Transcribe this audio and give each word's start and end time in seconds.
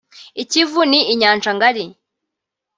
I 0.41 0.43
Kivu 0.49 0.81
ni 0.89 0.99
inyanja 1.13 1.51
ngari 1.55 1.85